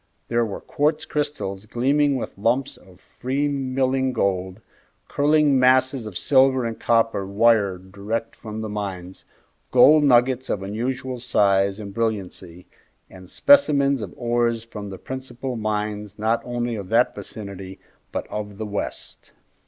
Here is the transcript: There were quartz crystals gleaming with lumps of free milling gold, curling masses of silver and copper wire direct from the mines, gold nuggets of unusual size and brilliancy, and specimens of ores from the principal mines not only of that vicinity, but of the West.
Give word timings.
There 0.29 0.43
were 0.43 0.61
quartz 0.61 1.05
crystals 1.05 1.67
gleaming 1.67 2.15
with 2.15 2.35
lumps 2.35 2.75
of 2.75 2.99
free 2.99 3.47
milling 3.47 4.13
gold, 4.13 4.59
curling 5.07 5.59
masses 5.59 6.07
of 6.07 6.17
silver 6.17 6.65
and 6.65 6.79
copper 6.79 7.23
wire 7.23 7.77
direct 7.77 8.35
from 8.35 8.61
the 8.61 8.67
mines, 8.67 9.25
gold 9.69 10.03
nuggets 10.03 10.49
of 10.49 10.63
unusual 10.63 11.19
size 11.19 11.79
and 11.79 11.93
brilliancy, 11.93 12.65
and 13.11 13.29
specimens 13.29 14.01
of 14.01 14.15
ores 14.17 14.63
from 14.63 14.89
the 14.89 14.97
principal 14.97 15.55
mines 15.55 16.17
not 16.17 16.41
only 16.43 16.73
of 16.73 16.89
that 16.89 17.13
vicinity, 17.13 17.79
but 18.11 18.25
of 18.29 18.57
the 18.57 18.65
West. 18.65 19.33